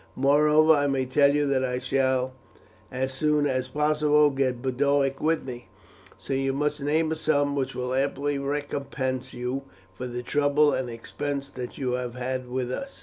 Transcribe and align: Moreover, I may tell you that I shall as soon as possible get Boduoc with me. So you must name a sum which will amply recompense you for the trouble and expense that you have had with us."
Moreover, 0.15 0.73
I 0.73 0.87
may 0.87 1.05
tell 1.05 1.31
you 1.31 1.45
that 1.45 1.63
I 1.63 1.77
shall 1.77 2.33
as 2.91 3.13
soon 3.13 3.45
as 3.45 3.67
possible 3.67 4.31
get 4.31 4.59
Boduoc 4.63 5.21
with 5.21 5.43
me. 5.43 5.67
So 6.17 6.33
you 6.33 6.53
must 6.53 6.81
name 6.81 7.11
a 7.11 7.15
sum 7.15 7.55
which 7.55 7.75
will 7.75 7.93
amply 7.93 8.39
recompense 8.39 9.31
you 9.35 9.61
for 9.93 10.07
the 10.07 10.23
trouble 10.23 10.73
and 10.73 10.89
expense 10.89 11.51
that 11.51 11.77
you 11.77 11.91
have 11.91 12.15
had 12.15 12.49
with 12.49 12.71
us." 12.71 12.99